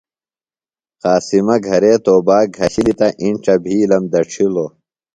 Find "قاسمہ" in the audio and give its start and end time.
1.01-1.55